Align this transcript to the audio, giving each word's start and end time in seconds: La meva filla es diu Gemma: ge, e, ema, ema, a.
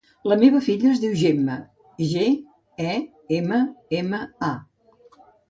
La 0.29 0.35
meva 0.43 0.59
filla 0.67 0.87
es 0.91 1.01
diu 1.03 1.11
Gemma: 1.23 1.57
ge, 2.13 2.23
e, 2.95 2.97
ema, 3.39 3.61
ema, 4.01 4.25
a. 4.51 5.33